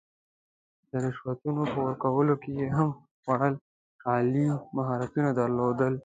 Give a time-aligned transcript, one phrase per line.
[0.89, 2.89] د رشوتونو په ورکولو کې یې هم
[3.21, 3.49] خورا
[4.09, 5.93] عالي مهارتونه درلودل.